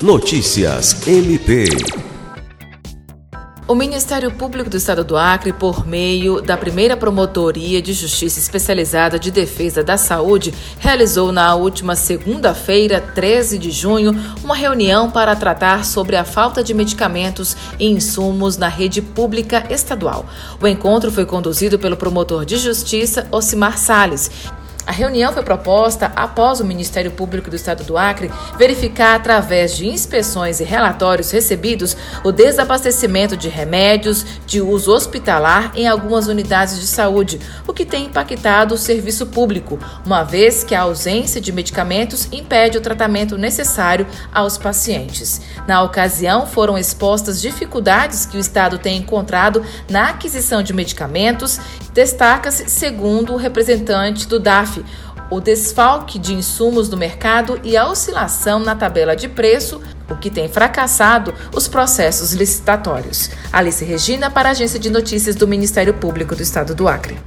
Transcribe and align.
Notícias 0.00 1.08
MP. 1.08 1.64
O 3.66 3.74
Ministério 3.74 4.30
Público 4.30 4.70
do 4.70 4.76
Estado 4.76 5.02
do 5.02 5.16
Acre, 5.16 5.52
por 5.52 5.84
meio 5.84 6.40
da 6.40 6.56
primeira 6.56 6.96
Promotoria 6.96 7.82
de 7.82 7.92
Justiça 7.92 8.38
Especializada 8.38 9.18
de 9.18 9.32
Defesa 9.32 9.82
da 9.82 9.96
Saúde, 9.96 10.54
realizou 10.78 11.32
na 11.32 11.52
última 11.56 11.96
segunda-feira, 11.96 13.00
13 13.00 13.58
de 13.58 13.72
junho, 13.72 14.14
uma 14.44 14.54
reunião 14.54 15.10
para 15.10 15.34
tratar 15.34 15.84
sobre 15.84 16.14
a 16.14 16.24
falta 16.24 16.62
de 16.62 16.72
medicamentos 16.72 17.56
e 17.76 17.86
insumos 17.86 18.56
na 18.56 18.68
rede 18.68 19.02
pública 19.02 19.66
estadual. 19.68 20.26
O 20.62 20.66
encontro 20.68 21.10
foi 21.10 21.26
conduzido 21.26 21.76
pelo 21.76 21.96
promotor 21.96 22.44
de 22.44 22.56
Justiça, 22.56 23.26
Osimar 23.32 23.76
Salles, 23.76 24.30
a 24.88 24.90
reunião 24.90 25.34
foi 25.34 25.42
proposta 25.42 26.10
após 26.16 26.60
o 26.60 26.64
Ministério 26.64 27.10
Público 27.10 27.50
do 27.50 27.56
Estado 27.56 27.84
do 27.84 27.98
Acre 27.98 28.30
verificar, 28.56 29.16
através 29.16 29.76
de 29.76 29.86
inspeções 29.86 30.60
e 30.60 30.64
relatórios 30.64 31.30
recebidos, 31.30 31.94
o 32.24 32.32
desabastecimento 32.32 33.36
de 33.36 33.50
remédios 33.50 34.24
de 34.46 34.62
uso 34.62 34.90
hospitalar 34.90 35.72
em 35.76 35.86
algumas 35.86 36.26
unidades 36.26 36.80
de 36.80 36.86
saúde, 36.86 37.38
o 37.66 37.74
que 37.74 37.84
tem 37.84 38.06
impactado 38.06 38.74
o 38.74 38.78
serviço 38.78 39.26
público, 39.26 39.78
uma 40.06 40.22
vez 40.22 40.64
que 40.64 40.74
a 40.74 40.80
ausência 40.80 41.38
de 41.38 41.52
medicamentos 41.52 42.26
impede 42.32 42.78
o 42.78 42.80
tratamento 42.80 43.36
necessário 43.36 44.06
aos 44.32 44.56
pacientes. 44.56 45.42
Na 45.66 45.82
ocasião, 45.82 46.46
foram 46.46 46.78
expostas 46.78 47.42
dificuldades 47.42 48.24
que 48.24 48.38
o 48.38 48.40
Estado 48.40 48.78
tem 48.78 48.96
encontrado 48.96 49.62
na 49.90 50.08
aquisição 50.08 50.62
de 50.62 50.72
medicamentos. 50.72 51.60
Destaca-se, 51.92 52.70
segundo 52.70 53.34
o 53.34 53.36
representante 53.36 54.26
do 54.26 54.40
DAF, 54.40 54.77
o 55.30 55.40
desfalque 55.40 56.18
de 56.18 56.34
insumos 56.34 56.88
no 56.88 56.96
mercado 56.96 57.60
e 57.62 57.76
a 57.76 57.88
oscilação 57.88 58.58
na 58.58 58.74
tabela 58.74 59.14
de 59.14 59.28
preço, 59.28 59.80
o 60.10 60.16
que 60.16 60.30
tem 60.30 60.48
fracassado 60.48 61.34
os 61.54 61.68
processos 61.68 62.32
licitatórios. 62.32 63.30
Alice 63.52 63.84
Regina, 63.84 64.30
para 64.30 64.48
a 64.48 64.52
Agência 64.52 64.78
de 64.78 64.90
Notícias 64.90 65.36
do 65.36 65.46
Ministério 65.46 65.94
Público 65.94 66.34
do 66.34 66.42
Estado 66.42 66.74
do 66.74 66.88
Acre. 66.88 67.18